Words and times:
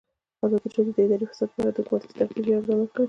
ازادي 0.45 0.67
راډیو 0.75 0.95
د 0.95 0.99
اداري 1.05 1.25
فساد 1.29 1.49
په 1.53 1.59
اړه 1.61 1.71
د 1.73 1.77
حکومتي 1.81 2.07
ستراتیژۍ 2.11 2.51
ارزونه 2.53 2.85
کړې. 2.91 2.99